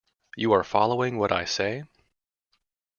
[0.35, 1.83] You are following what I say?